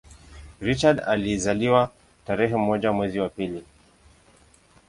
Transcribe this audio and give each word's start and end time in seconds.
Richard 0.61 0.99
alizaliwa 1.01 1.91
tarehe 2.27 2.55
moja 2.55 2.91
mwezi 2.91 3.19
wa 3.19 3.29
pili 3.29 3.63